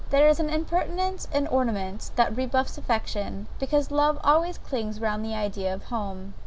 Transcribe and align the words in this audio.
There 0.09 0.27
is 0.27 0.39
an 0.39 0.49
impertinence 0.49 1.27
in 1.31 1.45
ornaments 1.45 2.09
that 2.15 2.35
rebuffs 2.35 2.75
affection; 2.75 3.45
because 3.59 3.91
love 3.91 4.17
always 4.23 4.57
clings 4.57 4.99
round 4.99 5.23
the 5.23 5.35
idea 5.35 5.71
of 5.75 5.83
home. 5.83 6.33